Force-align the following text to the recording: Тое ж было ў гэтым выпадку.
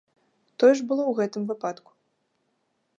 Тое 0.63 0.69
ж 0.79 0.87
было 0.91 1.03
ў 1.07 1.13
гэтым 1.21 1.43
выпадку. 1.53 1.91